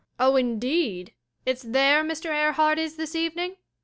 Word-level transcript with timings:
]Oh, 0.19 0.35
indeed! 0.35 1.13
It's 1.45 1.61
there 1.61 2.03
Mr. 2.03 2.31
Erhart 2.31 2.79
is 2.79 2.95
this 2.95 3.13
evening? 3.15 3.57